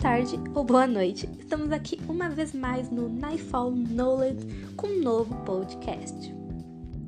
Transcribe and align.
tarde 0.00 0.38
ou 0.54 0.62
boa 0.62 0.86
noite. 0.86 1.28
Estamos 1.38 1.72
aqui 1.72 1.98
uma 2.06 2.28
vez 2.28 2.52
mais 2.52 2.90
no 2.90 3.08
Nightfall 3.08 3.70
Knowledge 3.70 4.46
com 4.76 4.88
um 4.88 5.00
novo 5.00 5.34
podcast. 5.44 6.34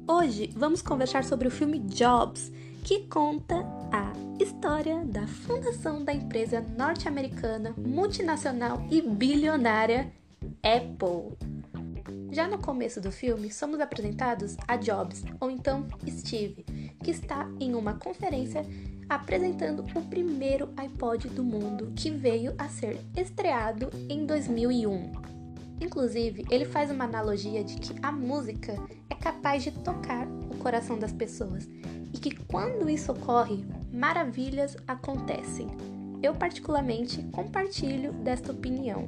Hoje 0.06 0.50
vamos 0.56 0.80
conversar 0.80 1.22
sobre 1.24 1.48
o 1.48 1.50
filme 1.50 1.80
Jobs, 1.80 2.50
que 2.84 3.00
conta 3.00 3.56
a 3.92 4.12
história 4.42 5.04
da 5.04 5.26
fundação 5.26 6.02
da 6.02 6.14
empresa 6.14 6.64
norte-americana, 6.76 7.74
multinacional 7.76 8.82
e 8.90 9.02
bilionária 9.02 10.10
Apple. 10.62 11.36
Já 12.30 12.48
no 12.48 12.58
começo 12.58 13.00
do 13.00 13.12
filme, 13.12 13.50
somos 13.50 13.80
apresentados 13.80 14.56
a 14.66 14.76
Jobs, 14.76 15.24
ou 15.40 15.50
então 15.50 15.86
Steve, 16.08 16.64
que 17.02 17.10
está 17.10 17.50
em 17.60 17.74
uma 17.74 17.94
conferência 17.94 18.64
apresentando 19.08 19.84
o 19.94 20.02
primeiro 20.02 20.68
iPod 20.76 21.28
do 21.28 21.42
mundo 21.42 21.92
que 21.96 22.10
veio 22.10 22.54
a 22.58 22.68
ser 22.68 23.00
estreado 23.16 23.90
em 24.08 24.26
2001. 24.26 25.12
Inclusive, 25.80 26.44
ele 26.50 26.64
faz 26.64 26.90
uma 26.90 27.04
analogia 27.04 27.62
de 27.62 27.76
que 27.76 27.94
a 28.02 28.10
música 28.10 28.74
é 29.08 29.14
capaz 29.14 29.62
de 29.62 29.70
tocar 29.70 30.26
o 30.26 30.56
coração 30.56 30.98
das 30.98 31.12
pessoas 31.12 31.68
e 32.12 32.18
que 32.18 32.34
quando 32.46 32.90
isso 32.90 33.12
ocorre, 33.12 33.64
maravilhas 33.92 34.76
acontecem. 34.86 35.68
Eu, 36.22 36.34
particularmente, 36.34 37.22
compartilho 37.32 38.12
desta 38.12 38.50
opinião. 38.50 39.06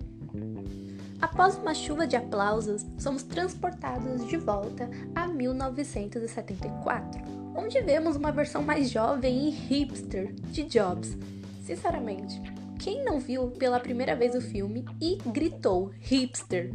Após 1.21 1.57
uma 1.57 1.75
chuva 1.75 2.07
de 2.07 2.17
aplausos, 2.17 2.87
somos 2.97 3.23
transportados 3.23 4.27
de 4.27 4.37
volta 4.37 4.89
a 5.15 5.27
1974, 5.27 7.40
onde 7.55 7.81
vemos 7.81 8.17
uma 8.17 8.33
versão 8.33 8.63
mais 8.63 8.91
jovem 8.91 9.49
e 9.49 9.51
hipster 9.51 10.33
de 10.35 10.63
Jobs. 10.65 11.17
Sinceramente, 11.63 12.41
quem 12.79 13.05
não 13.05 13.21
viu 13.21 13.51
pela 13.51 13.79
primeira 13.79 14.17
vez 14.17 14.35
o 14.35 14.41
filme 14.41 14.85
e 15.01 15.19
gritou 15.27 15.91
hipster? 16.01 16.73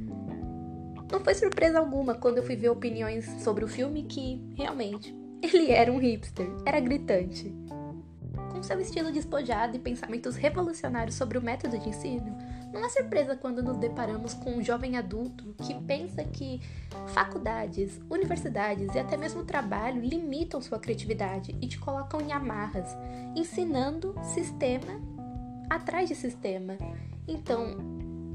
Não 1.11 1.19
foi 1.19 1.33
surpresa 1.33 1.79
alguma 1.79 2.15
quando 2.15 2.37
eu 2.37 2.43
fui 2.43 2.55
ver 2.55 2.69
opiniões 2.69 3.25
sobre 3.41 3.63
o 3.63 3.67
filme 3.67 4.03
que, 4.03 4.41
realmente, 4.55 5.15
ele 5.41 5.71
era 5.71 5.91
um 5.91 5.97
hipster, 5.97 6.47
era 6.65 6.79
gritante. 6.79 7.53
Com 8.51 8.63
seu 8.63 8.79
estilo 8.79 9.11
despojado 9.11 9.75
e 9.75 9.79
pensamentos 9.79 10.35
revolucionários 10.35 11.15
sobre 11.15 11.37
o 11.37 11.41
método 11.41 11.77
de 11.77 11.89
ensino, 11.89 12.37
não 12.75 12.85
é 12.85 12.89
surpresa 12.89 13.37
quando 13.37 13.63
nos 13.63 13.77
deparamos 13.77 14.33
com 14.33 14.57
um 14.57 14.63
jovem 14.63 14.97
adulto 14.97 15.55
que 15.63 15.73
pensa 15.73 16.25
que 16.25 16.61
faculdades, 17.07 18.01
universidades 18.09 18.93
e 18.93 18.99
até 18.99 19.15
mesmo 19.15 19.45
trabalho 19.45 20.01
limitam 20.01 20.61
sua 20.61 20.77
criatividade 20.77 21.55
e 21.61 21.67
te 21.67 21.79
colocam 21.79 22.19
em 22.19 22.33
amarras, 22.33 22.95
ensinando 23.33 24.13
sistema 24.21 25.01
atrás 25.69 26.09
de 26.09 26.15
sistema. 26.15 26.77
Então, 27.25 27.77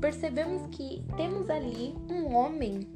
percebemos 0.01 0.67
que 0.75 1.05
temos 1.19 1.51
ali 1.51 1.95
um 2.09 2.35
homem 2.35 2.89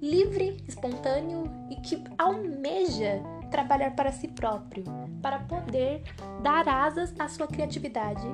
livre, 0.00 0.62
espontâneo 0.68 1.44
e 1.70 1.76
que 1.76 2.04
almeja 2.18 3.22
trabalhar 3.50 3.92
para 3.92 4.12
si 4.12 4.28
próprio, 4.28 4.84
para 5.22 5.38
poder 5.38 6.02
dar 6.42 6.68
asas 6.68 7.14
à 7.18 7.28
sua 7.28 7.46
criatividade 7.46 8.26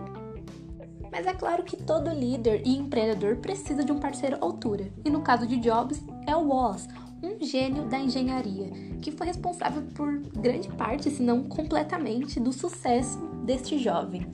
mas 1.11 1.27
é 1.27 1.35
claro 1.35 1.63
que 1.63 1.77
todo 1.77 2.11
líder 2.11 2.63
e 2.65 2.77
empreendedor 2.77 3.37
precisa 3.37 3.85
de 3.85 3.93
um 3.93 3.99
parceiro 3.99 4.39
altura, 4.41 4.91
e 5.05 5.11
no 5.11 5.23
caso 5.23 5.47
de 5.47 5.57
Jobs 5.57 6.03
é 6.27 6.35
o 6.37 6.49
Woz, 6.49 6.89
um 7.23 7.45
gênio 7.45 7.85
da 7.85 7.99
engenharia, 7.99 8.71
que 9.01 9.11
foi 9.11 9.27
responsável 9.27 9.83
por 9.95 10.19
grande 10.19 10.69
parte, 10.69 11.11
se 11.11 11.23
não 11.23 11.45
completamente, 11.45 12.39
do 12.39 12.53
sucesso 12.53 13.19
deste 13.45 13.79
jovem. 13.79 14.27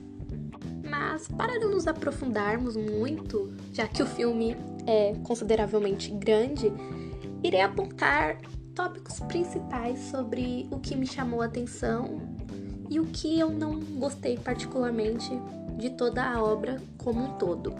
Mas 0.87 1.27
para 1.27 1.59
não 1.59 1.71
nos 1.71 1.87
aprofundarmos 1.87 2.75
muito, 2.75 3.53
já 3.73 3.87
que 3.87 4.03
o 4.03 4.05
filme 4.05 4.55
é 4.85 5.15
consideravelmente 5.23 6.11
grande, 6.11 6.71
irei 7.43 7.61
apontar 7.61 8.37
tópicos 8.75 9.19
principais 9.21 9.99
sobre 10.11 10.67
o 10.69 10.79
que 10.79 10.95
me 10.95 11.07
chamou 11.07 11.41
a 11.41 11.45
atenção 11.45 12.21
e 12.89 12.99
o 12.99 13.05
que 13.05 13.39
eu 13.39 13.49
não 13.49 13.79
gostei 13.79 14.37
particularmente 14.37 15.31
de 15.77 15.89
toda 15.91 16.23
a 16.23 16.43
obra 16.43 16.81
como 16.97 17.23
um 17.23 17.37
todo. 17.37 17.73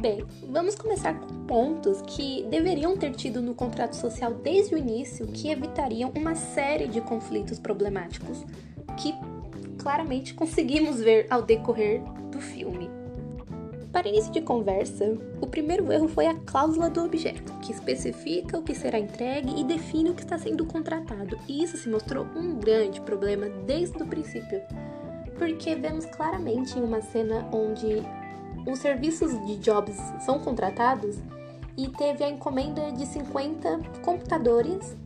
Bem, 0.00 0.24
vamos 0.50 0.74
começar 0.74 1.18
com 1.18 1.46
pontos 1.46 2.02
que 2.02 2.44
deveriam 2.50 2.96
ter 2.98 3.12
tido 3.12 3.40
no 3.40 3.54
contrato 3.54 3.96
social 3.96 4.34
desde 4.34 4.74
o 4.74 4.78
início 4.78 5.26
que 5.26 5.48
evitariam 5.48 6.12
uma 6.14 6.34
série 6.34 6.86
de 6.86 7.00
conflitos 7.00 7.58
problemáticos 7.58 8.44
que 8.98 9.14
claramente 9.78 10.34
conseguimos 10.34 11.00
ver 11.00 11.26
ao 11.30 11.42
decorrer 11.42 12.02
do 12.30 12.40
filme. 12.40 12.90
Para 13.90 14.08
início 14.08 14.30
de 14.30 14.42
conversa, 14.42 15.16
o 15.40 15.46
primeiro 15.46 15.90
erro 15.90 16.06
foi 16.06 16.26
a 16.26 16.34
cláusula 16.34 16.90
do 16.90 17.02
objeto, 17.02 17.50
que 17.60 17.72
especifica 17.72 18.58
o 18.58 18.62
que 18.62 18.74
será 18.74 18.98
entregue 18.98 19.58
e 19.58 19.64
define 19.64 20.10
o 20.10 20.14
que 20.14 20.22
está 20.22 20.36
sendo 20.36 20.66
contratado, 20.66 21.38
e 21.48 21.64
isso 21.64 21.78
se 21.78 21.88
mostrou 21.88 22.26
um 22.36 22.56
grande 22.56 23.00
problema 23.00 23.48
desde 23.66 24.02
o 24.02 24.06
princípio 24.06 24.60
porque 25.38 25.74
vemos 25.74 26.06
claramente 26.06 26.78
em 26.78 26.82
uma 26.82 27.00
cena 27.00 27.48
onde 27.52 28.02
os 28.66 28.78
serviços 28.78 29.32
de 29.46 29.56
jobs 29.56 29.96
são 30.24 30.38
contratados 30.40 31.16
e 31.76 31.88
teve 31.88 32.24
a 32.24 32.30
encomenda 32.30 32.90
de 32.92 33.06
50 33.06 33.80
computadores 34.02 34.96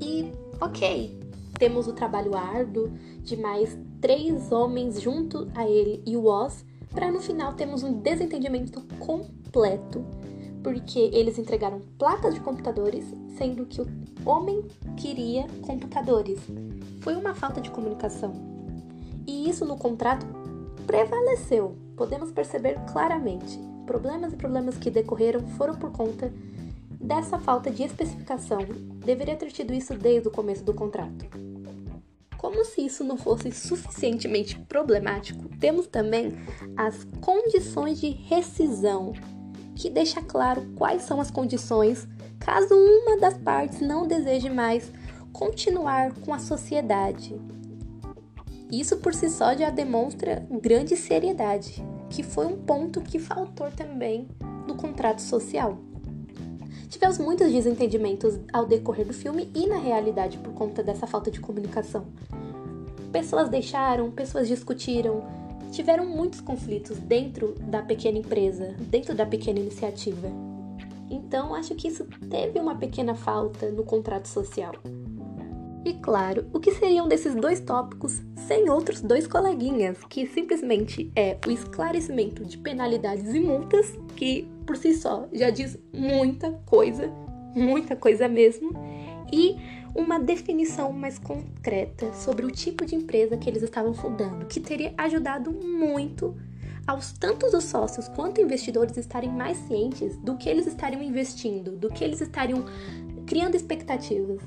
e 0.00 0.32
ok, 0.60 1.18
temos 1.58 1.86
o 1.86 1.92
trabalho 1.92 2.36
árduo 2.36 2.90
de 3.22 3.36
mais 3.36 3.78
três 4.00 4.50
homens 4.50 5.00
junto 5.00 5.48
a 5.54 5.68
ele 5.68 6.02
e 6.06 6.16
o 6.16 6.26
Oz 6.26 6.64
para 6.90 7.10
no 7.10 7.20
final 7.20 7.54
termos 7.54 7.82
um 7.82 7.92
desentendimento 8.00 8.80
completo 8.98 10.04
porque 10.62 11.10
eles 11.12 11.38
entregaram 11.38 11.80
placas 11.98 12.34
de 12.34 12.40
computadores, 12.40 13.04
sendo 13.36 13.66
que 13.66 13.80
o 13.80 13.86
homem 14.24 14.62
queria 14.96 15.46
computadores. 15.62 16.38
Foi 17.00 17.14
uma 17.16 17.34
falta 17.34 17.60
de 17.60 17.70
comunicação. 17.70 18.51
E 19.26 19.48
isso 19.48 19.64
no 19.64 19.76
contrato 19.76 20.26
prevaleceu. 20.86 21.76
Podemos 21.96 22.32
perceber 22.32 22.78
claramente. 22.92 23.58
Problemas 23.86 24.32
e 24.32 24.36
problemas 24.36 24.76
que 24.76 24.90
decorreram 24.90 25.46
foram 25.56 25.74
por 25.74 25.90
conta 25.92 26.32
dessa 27.00 27.38
falta 27.38 27.70
de 27.70 27.82
especificação. 27.82 28.60
Deveria 29.04 29.36
ter 29.36 29.50
tido 29.50 29.72
isso 29.72 29.94
desde 29.94 30.28
o 30.28 30.30
começo 30.30 30.64
do 30.64 30.72
contrato. 30.72 31.26
Como 32.36 32.64
se 32.64 32.84
isso 32.84 33.04
não 33.04 33.16
fosse 33.16 33.52
suficientemente 33.52 34.58
problemático, 34.58 35.48
temos 35.60 35.86
também 35.86 36.32
as 36.76 37.04
condições 37.20 38.00
de 38.00 38.08
rescisão, 38.10 39.12
que 39.76 39.88
deixa 39.88 40.20
claro 40.20 40.66
quais 40.76 41.02
são 41.02 41.20
as 41.20 41.30
condições 41.30 42.06
caso 42.40 42.74
uma 42.74 43.16
das 43.18 43.38
partes 43.38 43.80
não 43.80 44.06
deseje 44.06 44.50
mais 44.50 44.92
continuar 45.32 46.12
com 46.14 46.34
a 46.34 46.38
sociedade. 46.38 47.40
Isso 48.72 48.96
por 48.96 49.12
si 49.12 49.28
só 49.28 49.54
já 49.54 49.68
demonstra 49.68 50.46
grande 50.50 50.96
seriedade, 50.96 51.84
que 52.08 52.22
foi 52.22 52.46
um 52.46 52.56
ponto 52.56 53.02
que 53.02 53.18
faltou 53.18 53.70
também 53.70 54.26
no 54.66 54.74
contrato 54.74 55.20
social. 55.20 55.76
Tivemos 56.88 57.18
muitos 57.18 57.52
desentendimentos 57.52 58.40
ao 58.50 58.64
decorrer 58.64 59.06
do 59.06 59.12
filme 59.12 59.50
e 59.54 59.66
na 59.66 59.76
realidade 59.76 60.38
por 60.38 60.54
conta 60.54 60.82
dessa 60.82 61.06
falta 61.06 61.30
de 61.30 61.38
comunicação. 61.38 62.06
Pessoas 63.12 63.50
deixaram, 63.50 64.10
pessoas 64.10 64.48
discutiram, 64.48 65.22
tiveram 65.70 66.06
muitos 66.06 66.40
conflitos 66.40 66.96
dentro 66.96 67.54
da 67.60 67.82
pequena 67.82 68.18
empresa, 68.18 68.74
dentro 68.88 69.14
da 69.14 69.26
pequena 69.26 69.58
iniciativa. 69.58 70.28
Então, 71.10 71.54
acho 71.54 71.74
que 71.74 71.88
isso 71.88 72.06
teve 72.30 72.58
uma 72.58 72.76
pequena 72.76 73.14
falta 73.14 73.70
no 73.70 73.84
contrato 73.84 74.28
social. 74.28 74.72
E 75.84 75.94
claro, 75.94 76.46
o 76.52 76.60
que 76.60 76.72
seriam 76.72 77.08
desses 77.08 77.34
dois 77.34 77.58
tópicos 77.58 78.22
sem 78.46 78.70
outros 78.70 79.00
dois 79.00 79.26
coleguinhas, 79.26 79.98
que 80.08 80.26
simplesmente 80.26 81.10
é 81.16 81.36
o 81.46 81.50
esclarecimento 81.50 82.44
de 82.44 82.56
penalidades 82.56 83.34
e 83.34 83.40
multas, 83.40 83.92
que 84.14 84.48
por 84.64 84.76
si 84.76 84.94
só 84.94 85.28
já 85.32 85.50
diz 85.50 85.76
muita 85.92 86.52
coisa, 86.66 87.08
muita 87.54 87.96
coisa 87.96 88.28
mesmo, 88.28 88.70
e 89.32 89.56
uma 89.94 90.20
definição 90.20 90.92
mais 90.92 91.18
concreta 91.18 92.12
sobre 92.14 92.46
o 92.46 92.50
tipo 92.50 92.86
de 92.86 92.94
empresa 92.94 93.36
que 93.36 93.50
eles 93.50 93.62
estavam 93.62 93.92
fundando, 93.92 94.46
que 94.46 94.60
teria 94.60 94.94
ajudado 94.96 95.50
muito 95.50 96.36
aos 96.86 97.12
tantos 97.12 97.52
os 97.54 97.64
sócios 97.64 98.08
quanto 98.08 98.40
investidores 98.40 98.96
estarem 98.96 99.30
mais 99.30 99.56
cientes 99.68 100.16
do 100.18 100.36
que 100.36 100.48
eles 100.48 100.66
estariam 100.66 101.02
investindo, 101.02 101.72
do 101.72 101.88
que 101.88 102.02
eles 102.04 102.20
estariam 102.20 102.64
criando 103.26 103.56
expectativas. 103.56 104.40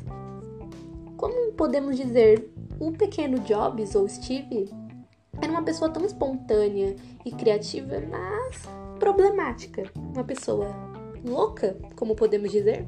Como 1.17 1.53
podemos 1.53 1.95
dizer, 1.95 2.51
o 2.79 2.91
pequeno 2.91 3.39
Jobs 3.39 3.95
ou 3.95 4.07
Steve 4.07 4.69
era 5.41 5.51
uma 5.51 5.63
pessoa 5.63 5.89
tão 5.89 6.06
espontânea 6.06 6.95
e 7.25 7.31
criativa, 7.31 7.95
mas 8.09 8.63
problemática. 9.00 9.83
Uma 9.95 10.23
pessoa 10.23 10.67
louca, 11.23 11.77
como 11.95 12.15
podemos 12.15 12.51
dizer? 12.51 12.85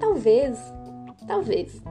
Talvez, 0.00 0.58
talvez. 1.26 1.82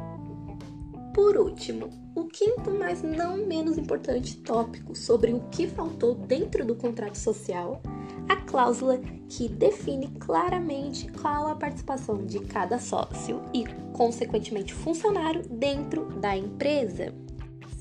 Por 1.14 1.38
último, 1.38 1.90
o 2.16 2.26
quinto, 2.26 2.72
mas 2.72 3.04
não 3.04 3.38
menos 3.38 3.78
importante 3.78 4.38
tópico 4.38 4.96
sobre 4.96 5.34
o 5.34 5.42
que 5.52 5.68
faltou 5.68 6.16
dentro 6.16 6.66
do 6.66 6.76
contrato 6.76 7.16
social, 7.16 7.82
a 8.32 8.36
cláusula 8.38 8.98
que 9.28 9.50
define 9.50 10.08
claramente 10.08 11.12
qual 11.12 11.48
a 11.48 11.56
participação 11.56 12.26
de 12.26 12.40
cada 12.40 12.80
sócio 12.80 13.42
e, 13.54 13.66
consequentemente, 13.92 14.74
funcionário 14.74 15.42
dentro 15.50 16.06
da 16.18 16.38
empresa. 16.38 17.14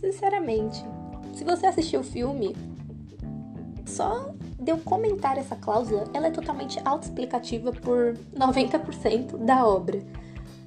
Sinceramente, 0.00 0.85
se 1.35 1.44
você 1.44 1.67
assistiu 1.67 2.00
o 2.00 2.05
filme, 2.05 2.56
só 3.87 4.35
de 4.58 4.73
eu 4.73 4.79
comentar 4.79 5.38
essa 5.38 5.55
cláusula, 5.55 6.05
ela 6.12 6.26
é 6.26 6.31
totalmente 6.32 6.81
autoexplicativa 6.85 7.70
por 7.70 8.14
90% 8.35 9.37
da 9.44 9.64
obra. 9.64 10.05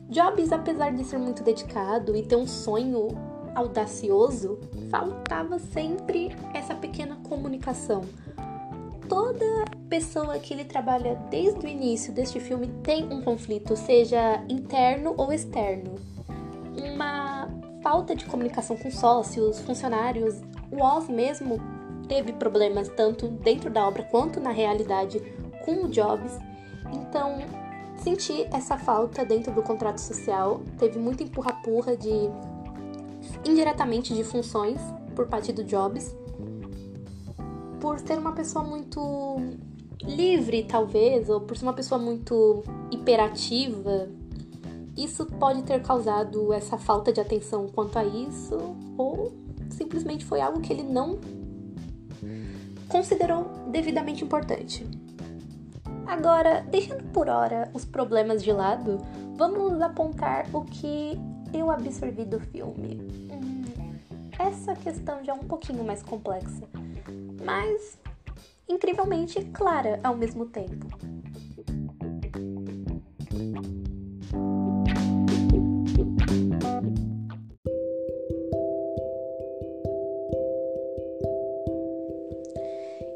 Jobs, 0.07 0.53
apesar 0.53 0.93
de 0.93 1.03
ser 1.03 1.19
muito 1.19 1.43
dedicado 1.43 2.15
e 2.15 2.23
ter 2.23 2.37
um 2.37 2.47
sonho 2.47 3.09
audacioso, 3.53 4.59
faltava 4.89 5.59
sempre 5.59 6.31
essa 6.53 6.73
pequena 6.73 7.17
comunicação. 7.17 8.01
Toda 9.07 9.65
pessoa 9.89 10.39
que 10.39 10.53
ele 10.53 10.65
trabalha 10.65 11.15
desde 11.29 11.65
o 11.65 11.69
início 11.69 12.13
deste 12.13 12.39
filme 12.39 12.67
tem 12.83 13.05
um 13.11 13.21
conflito, 13.21 13.75
seja 13.75 14.43
interno 14.49 15.13
ou 15.17 15.31
externo. 15.31 15.95
Uma 16.93 17.49
falta 17.81 18.15
de 18.15 18.25
comunicação 18.25 18.77
com 18.77 18.89
sócios, 18.89 19.59
funcionários. 19.59 20.41
O 20.71 20.81
Oz 20.81 21.09
mesmo 21.09 21.59
teve 22.07 22.33
problemas 22.33 22.87
tanto 22.89 23.27
dentro 23.27 23.69
da 23.69 23.87
obra 23.87 24.03
quanto 24.03 24.39
na 24.39 24.51
realidade 24.51 25.19
com 25.65 25.83
o 25.85 25.89
Jobs. 25.89 26.37
Então, 26.91 27.39
senti 27.97 28.47
essa 28.51 28.77
falta 28.77 29.25
dentro 29.25 29.53
do 29.53 29.61
contrato 29.61 29.99
social. 29.99 30.61
Teve 30.77 30.97
muito 30.97 31.23
empurra-purra 31.23 31.95
de 31.95 32.29
indiretamente 33.45 34.13
de 34.13 34.23
funções 34.23 34.79
por 35.15 35.27
parte 35.27 35.51
do 35.51 35.63
Jobs. 35.63 36.15
Por 37.93 37.99
ser 37.99 38.17
uma 38.17 38.31
pessoa 38.31 38.65
muito 38.65 39.37
livre, 40.01 40.63
talvez, 40.63 41.29
ou 41.29 41.39
por 41.41 41.55
ser 41.55 41.63
uma 41.63 41.73
pessoa 41.73 42.01
muito 42.01 42.63
hiperativa, 42.89 44.09
isso 44.97 45.27
pode 45.27 45.61
ter 45.61 45.79
causado 45.83 46.51
essa 46.51 46.75
falta 46.75 47.13
de 47.13 47.21
atenção 47.21 47.67
quanto 47.67 47.99
a 47.99 48.03
isso, 48.03 48.57
ou 48.97 49.31
simplesmente 49.69 50.25
foi 50.25 50.41
algo 50.41 50.59
que 50.59 50.73
ele 50.73 50.81
não 50.81 51.19
considerou 52.87 53.45
devidamente 53.69 54.23
importante. 54.23 54.83
Agora, 56.07 56.65
deixando 56.71 57.03
por 57.11 57.29
hora 57.29 57.69
os 57.75 57.85
problemas 57.85 58.43
de 58.43 58.51
lado, 58.51 58.97
vamos 59.37 59.79
apontar 59.79 60.47
o 60.51 60.65
que 60.65 61.11
eu 61.53 61.69
absorvi 61.69 62.25
do 62.25 62.39
filme. 62.39 62.99
Hum, 63.31 63.61
essa 64.39 64.73
questão 64.73 65.23
já 65.23 65.33
é 65.33 65.35
um 65.35 65.47
pouquinho 65.47 65.83
mais 65.83 66.01
complexa, 66.01 66.67
mas 67.43 67.99
incrivelmente 68.67 69.43
clara 69.53 69.99
ao 70.03 70.15
mesmo 70.15 70.45
tempo. 70.45 70.87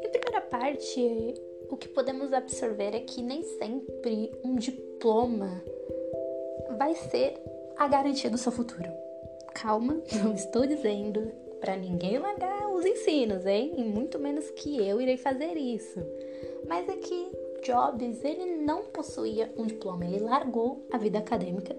Em 0.02 0.10
primeira 0.10 0.40
parte, 0.42 1.34
o 1.70 1.76
que 1.76 1.88
podemos 1.88 2.32
absorver 2.32 2.94
é 2.94 3.00
que 3.00 3.22
nem 3.22 3.42
sempre 3.42 4.32
um 4.44 4.56
diploma 4.56 5.62
vai 6.76 6.94
ser 6.94 7.34
a 7.76 7.88
garantia 7.88 8.30
do 8.30 8.38
seu 8.38 8.52
futuro. 8.52 8.90
Calma, 9.54 10.00
não 10.22 10.34
estou 10.34 10.66
dizendo 10.66 11.32
para 11.60 11.76
ninguém 11.76 12.18
largar 12.18 12.57
os 12.78 12.86
ensinos, 12.86 13.44
hein? 13.44 13.74
E 13.76 13.82
muito 13.82 14.18
menos 14.18 14.50
que 14.50 14.86
eu 14.86 15.00
irei 15.00 15.16
fazer 15.16 15.56
isso. 15.56 16.00
Mas 16.68 16.88
é 16.88 16.96
que 16.96 17.30
Jobs, 17.62 18.24
ele 18.24 18.56
não 18.64 18.84
possuía 18.84 19.52
um 19.56 19.66
diploma, 19.66 20.04
ele 20.04 20.20
largou 20.20 20.86
a 20.92 20.98
vida 20.98 21.18
acadêmica 21.18 21.76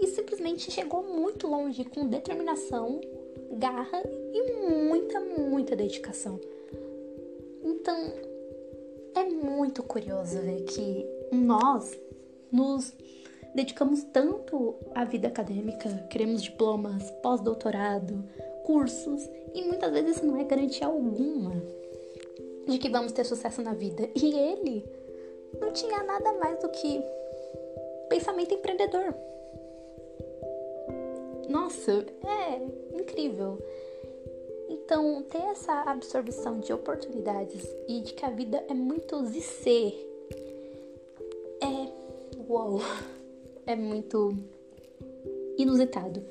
e 0.00 0.06
simplesmente 0.08 0.70
chegou 0.70 1.02
muito 1.02 1.46
longe 1.46 1.84
com 1.84 2.08
determinação, 2.08 3.00
garra 3.52 4.02
e 4.32 4.52
muita, 4.68 5.20
muita 5.20 5.76
dedicação. 5.76 6.40
Então, 7.62 8.12
é 9.14 9.24
muito 9.24 9.82
curioso 9.82 10.40
ver 10.40 10.62
que 10.62 11.06
nós 11.30 11.98
nos 12.50 12.92
dedicamos 13.54 14.02
tanto 14.04 14.74
à 14.94 15.04
vida 15.04 15.28
acadêmica, 15.28 15.88
queremos 16.10 16.42
diplomas, 16.42 17.10
pós-doutorado, 17.22 18.24
e 19.54 19.62
muitas 19.62 19.92
vezes 19.92 20.16
isso 20.16 20.26
não 20.26 20.36
é 20.36 20.44
garantia 20.44 20.86
alguma 20.86 21.52
de 22.66 22.78
que 22.78 22.88
vamos 22.88 23.12
ter 23.12 23.24
sucesso 23.24 23.62
na 23.62 23.74
vida. 23.74 24.08
E 24.14 24.34
ele 24.34 24.84
não 25.60 25.72
tinha 25.72 26.02
nada 26.02 26.32
mais 26.34 26.58
do 26.60 26.68
que 26.68 27.02
pensamento 28.08 28.54
empreendedor. 28.54 29.14
Nossa, 31.48 32.06
é 32.24 32.96
incrível. 33.00 33.58
Então, 34.68 35.22
ter 35.24 35.42
essa 35.42 35.72
absorção 35.82 36.60
de 36.60 36.72
oportunidades 36.72 37.64
e 37.88 38.00
de 38.02 38.14
que 38.14 38.24
a 38.24 38.30
vida 38.30 38.64
é 38.68 38.74
muito 38.74 39.24
zicê 39.26 39.94
é 41.60 41.90
uau, 42.48 42.80
é 43.66 43.74
muito 43.74 44.32
inusitado. 45.58 46.22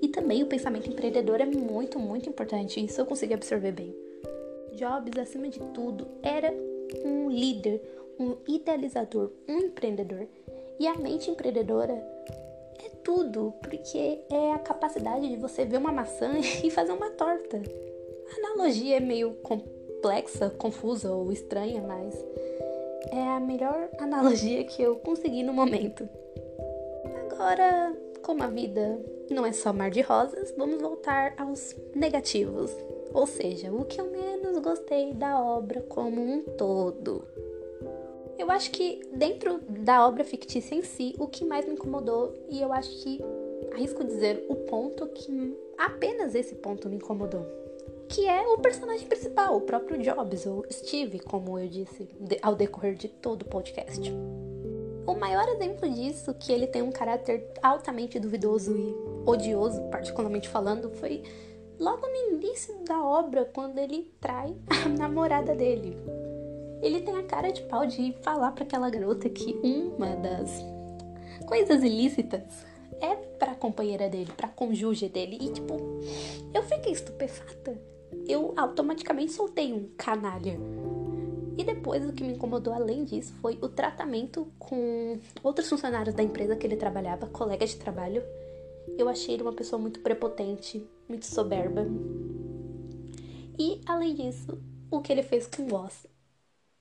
E 0.00 0.08
também 0.08 0.42
o 0.42 0.46
pensamento 0.46 0.88
empreendedor 0.88 1.40
é 1.40 1.46
muito, 1.46 1.98
muito 1.98 2.28
importante. 2.28 2.84
Isso 2.84 3.00
eu 3.00 3.06
consegui 3.06 3.34
absorver 3.34 3.72
bem. 3.72 3.94
Jobs, 4.72 5.18
acima 5.18 5.48
de 5.48 5.58
tudo, 5.74 6.06
era 6.22 6.54
um 7.04 7.28
líder, 7.28 7.82
um 8.18 8.36
idealizador, 8.46 9.32
um 9.48 9.58
empreendedor. 9.58 10.26
E 10.78 10.86
a 10.86 10.94
mente 10.94 11.30
empreendedora 11.30 11.92
é 12.84 12.88
tudo, 13.02 13.52
porque 13.60 14.20
é 14.30 14.52
a 14.52 14.58
capacidade 14.58 15.28
de 15.28 15.36
você 15.36 15.64
ver 15.64 15.78
uma 15.78 15.90
maçã 15.90 16.32
e 16.62 16.70
fazer 16.70 16.92
uma 16.92 17.10
torta. 17.10 17.60
A 18.30 18.46
analogia 18.46 18.98
é 18.98 19.00
meio 19.00 19.32
complexa, 19.42 20.50
confusa 20.50 21.10
ou 21.10 21.32
estranha, 21.32 21.82
mas 21.82 22.14
é 23.10 23.22
a 23.22 23.40
melhor 23.40 23.88
analogia 23.98 24.62
que 24.64 24.82
eu 24.82 24.96
consegui 24.96 25.42
no 25.42 25.52
momento. 25.52 26.08
Agora, 27.30 27.96
como 28.28 28.42
a 28.42 28.46
vida 28.46 29.02
não 29.30 29.46
é 29.46 29.52
só 29.52 29.72
mar 29.72 29.90
de 29.90 30.02
rosas, 30.02 30.52
vamos 30.54 30.82
voltar 30.82 31.32
aos 31.38 31.74
negativos. 31.94 32.70
Ou 33.14 33.26
seja, 33.26 33.72
o 33.72 33.86
que 33.86 33.98
eu 33.98 34.10
menos 34.10 34.58
gostei 34.58 35.14
da 35.14 35.42
obra 35.42 35.80
como 35.80 36.20
um 36.20 36.42
todo. 36.42 37.24
Eu 38.38 38.50
acho 38.50 38.70
que 38.70 39.00
dentro 39.14 39.62
da 39.66 40.06
obra 40.06 40.24
fictícia 40.24 40.74
em 40.74 40.82
si, 40.82 41.14
o 41.18 41.26
que 41.26 41.42
mais 41.42 41.64
me 41.64 41.72
incomodou, 41.72 42.34
e 42.50 42.60
eu 42.60 42.70
acho 42.70 42.90
que 43.02 43.18
arrisco 43.72 44.04
dizer 44.04 44.44
o 44.46 44.54
ponto 44.54 45.06
que 45.06 45.56
apenas 45.78 46.34
esse 46.34 46.54
ponto 46.56 46.86
me 46.86 46.96
incomodou, 46.96 47.46
que 48.10 48.28
é 48.28 48.42
o 48.46 48.58
personagem 48.58 49.08
principal, 49.08 49.56
o 49.56 49.62
próprio 49.62 49.96
Jobs, 50.02 50.44
ou 50.44 50.66
Steve, 50.70 51.18
como 51.18 51.58
eu 51.58 51.66
disse 51.66 52.06
ao 52.42 52.54
decorrer 52.54 52.94
de 52.94 53.08
todo 53.08 53.40
o 53.40 53.46
podcast. 53.46 54.12
O 55.08 55.14
maior 55.14 55.48
exemplo 55.48 55.88
disso, 55.88 56.34
que 56.34 56.52
ele 56.52 56.66
tem 56.66 56.82
um 56.82 56.92
caráter 56.92 57.50
altamente 57.62 58.20
duvidoso 58.20 58.76
e 58.76 58.94
odioso, 59.24 59.80
particularmente 59.84 60.50
falando, 60.50 60.90
foi 60.90 61.22
logo 61.80 62.06
no 62.06 62.36
início 62.36 62.74
da 62.84 63.02
obra, 63.02 63.46
quando 63.46 63.78
ele 63.78 64.12
trai 64.20 64.54
a 64.68 64.86
namorada 64.86 65.54
dele. 65.54 65.96
Ele 66.82 67.00
tem 67.00 67.16
a 67.16 67.22
cara 67.22 67.50
de 67.50 67.62
pau 67.62 67.86
de 67.86 68.14
falar 68.20 68.52
para 68.52 68.64
aquela 68.64 68.90
garota 68.90 69.30
que 69.30 69.58
uma 69.64 70.14
das 70.14 70.62
coisas 71.46 71.82
ilícitas 71.82 72.66
é 73.00 73.16
pra 73.16 73.54
companheira 73.54 74.10
dele, 74.10 74.30
pra 74.36 74.48
conjuge 74.48 75.08
dele. 75.08 75.38
E 75.40 75.48
tipo, 75.52 75.74
eu 76.52 76.62
fiquei 76.64 76.92
estupefata. 76.92 77.80
Eu 78.28 78.52
automaticamente 78.58 79.32
soltei 79.32 79.72
um 79.72 79.88
canalha. 79.96 80.60
O 81.96 82.12
que 82.12 82.22
me 82.22 82.34
incomodou 82.34 82.72
além 82.72 83.04
disso 83.04 83.32
foi 83.40 83.58
o 83.62 83.68
tratamento 83.68 84.46
com 84.58 85.18
outros 85.42 85.68
funcionários 85.68 86.14
da 86.14 86.22
empresa 86.22 86.56
que 86.56 86.66
ele 86.66 86.76
trabalhava, 86.76 87.26
colegas 87.26 87.70
de 87.70 87.76
trabalho. 87.76 88.22
Eu 88.96 89.08
achei 89.08 89.34
ele 89.34 89.42
uma 89.42 89.52
pessoa 89.52 89.80
muito 89.80 90.00
prepotente, 90.00 90.86
muito 91.08 91.26
soberba. 91.26 91.86
E 93.58 93.80
além 93.86 94.14
disso, 94.14 94.58
o 94.90 95.00
que 95.00 95.12
ele 95.12 95.22
fez 95.22 95.46
com 95.46 95.62
o 95.62 95.74
Oz. 95.74 96.06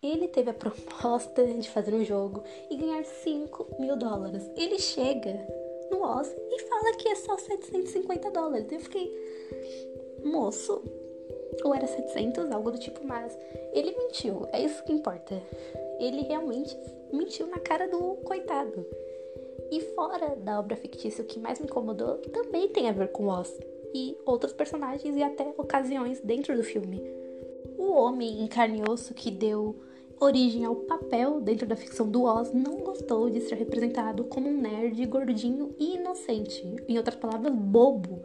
Ele 0.02 0.28
teve 0.28 0.52
a 0.52 0.54
proposta 0.56 1.46
de 1.46 1.70
fazer 1.70 1.94
um 1.94 2.04
jogo 2.04 2.44
e 2.70 2.78
ganhar 2.78 3.04
5 3.04 3.78
mil 3.80 3.96
dólares. 3.96 4.44
Ele 4.56 4.78
chega 4.78 5.48
no 5.90 6.04
Oz 6.04 6.28
e 6.28 6.60
fala 6.64 6.96
que 6.98 7.10
é 7.10 7.16
só 7.16 7.38
750 7.38 8.32
dólares. 8.32 8.72
Eu 8.72 8.80
fiquei, 8.80 9.12
moço, 10.24 10.84
ou 11.64 11.74
era 11.74 11.88
700, 11.88 12.52
algo 12.52 12.72
do 12.72 12.80
tipo, 12.80 13.06
mas 13.06 13.38
ele 13.74 13.96
mentiu, 13.98 14.48
é 14.52 14.62
isso 14.62 14.84
que 14.84 14.94
importa. 14.94 15.42
Ele 16.00 16.22
realmente 16.22 16.78
mentiu 17.12 17.48
na 17.48 17.60
cara 17.60 17.88
do 17.88 18.16
coitado. 18.24 18.86
E 19.72 19.82
fora 19.96 20.36
da 20.36 20.60
obra 20.60 20.78
fictícia, 20.78 21.24
o 21.24 21.28
que 21.28 21.40
mais 21.40 21.60
me 21.60 21.66
incomodou 21.66 22.18
também 22.32 22.70
tem 22.70 22.88
a 22.88 22.94
ver 22.94 23.10
com 23.10 23.28
Oz 23.28 23.60
e 23.94 24.18
outros 24.26 24.54
personagens 24.54 25.16
e 25.16 25.24
até 25.24 25.54
ocasiões 25.58 26.22
dentro 26.22 26.56
do 26.56 26.64
filme. 26.64 27.02
O 27.78 27.92
homem 27.92 28.42
em 28.42 28.48
carne 28.48 28.80
e 28.80 28.90
osso 28.90 29.14
que 29.14 29.30
deu 29.30 29.76
origem 30.20 30.66
ao 30.66 30.76
papel 30.76 31.40
dentro 31.42 31.68
da 31.68 31.76
ficção 31.76 32.10
do 32.10 32.24
Oz 32.24 32.52
não 32.54 32.78
gostou 32.78 33.30
de 33.30 33.42
ser 33.42 33.56
representado 33.56 34.24
como 34.24 34.50
um 34.50 34.62
nerd 34.62 35.06
gordinho 35.06 35.76
e 35.78 35.96
inocente, 35.96 36.64
em 36.88 36.98
outras 36.98 37.16
palavras, 37.16 37.54
bobo, 37.54 38.20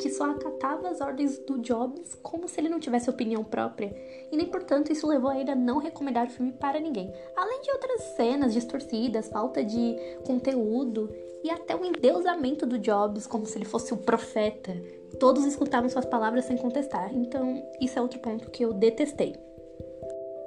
que 0.00 0.10
só 0.10 0.30
acatava 0.30 0.88
as 0.88 1.00
ordens 1.00 1.38
do 1.38 1.58
Jobs 1.58 2.14
como 2.22 2.48
se 2.48 2.60
ele 2.60 2.68
não 2.68 2.80
tivesse 2.80 3.08
opinião 3.08 3.42
própria, 3.42 3.94
e 4.30 4.36
nem 4.36 4.46
portanto 4.46 4.92
isso 4.92 5.06
levou 5.06 5.30
a 5.30 5.38
ele 5.38 5.50
a 5.50 5.56
não 5.56 5.78
recomendar 5.78 6.26
o 6.26 6.30
filme 6.30 6.52
para 6.52 6.80
ninguém. 6.80 7.12
Além 7.36 7.62
de 7.62 7.70
outras 7.70 8.02
cenas 8.16 8.52
distorcidas, 8.52 9.28
falta 9.28 9.64
de 9.64 9.96
conteúdo 10.24 11.10
e 11.42 11.50
até 11.50 11.76
o 11.76 11.84
endeusamento 11.84 12.66
do 12.66 12.78
Jobs 12.78 13.26
como 13.26 13.46
se 13.46 13.56
ele 13.56 13.64
fosse 13.64 13.94
o 13.94 13.98
profeta. 13.98 14.72
Todos 15.20 15.44
escutavam 15.44 15.88
suas 15.88 16.04
palavras 16.04 16.44
sem 16.44 16.56
contestar, 16.56 17.14
então 17.14 17.62
isso 17.80 17.98
é 17.98 18.02
outro 18.02 18.18
ponto 18.18 18.50
que 18.50 18.64
eu 18.64 18.72
detestei. 18.72 19.34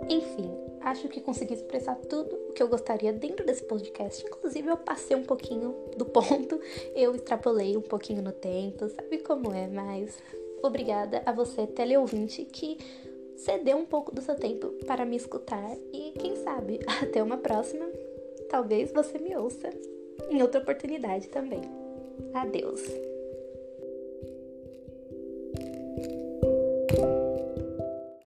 Enfim, 0.10 0.69
acho 0.82 1.08
que 1.08 1.22
consegui 1.22 1.54
expressar 1.54 1.96
tudo 1.96 2.36
o 2.50 2.54
que 2.54 2.62
eu 2.62 2.68
gostaria 2.68 3.12
dentro 3.14 3.46
desse 3.46 3.64
podcast. 3.64 4.26
Inclusive, 4.26 4.70
eu 4.70 4.78
passei 4.78 5.16
um 5.16 5.24
pouquinho 5.24 5.76
do 5.98 6.06
ponto, 6.06 6.60
eu 6.96 7.16
extrapolei 7.16 7.76
um 7.78 7.82
pouquinho 7.82 8.22
no 8.22 8.32
tempo, 8.32 8.90
sabe 8.90 9.20
como 9.20 9.54
é, 9.54 9.68
mas 9.68 10.18
obrigada 10.64 11.22
a 11.26 11.32
você, 11.32 11.66
teleouvinte, 11.68 12.46
que 12.46 12.78
cedeu 13.36 13.78
um 13.78 13.86
pouco 13.86 14.14
do 14.14 14.22
seu 14.22 14.36
tempo 14.36 14.68
para 14.86 15.06
me 15.06 15.16
escutar 15.16 15.76
e 15.94 16.12
quem 16.20 16.36
sabe 16.36 16.80
até 17.02 17.24
uma 17.24 17.38
próxima. 17.38 17.86
Talvez 18.50 18.92
você 18.92 19.18
me 19.20 19.36
ouça 19.36 19.70
em 20.30 20.42
outra 20.42 20.60
oportunidade 20.60 21.30
também. 21.30 21.62
Adeus. 22.34 23.09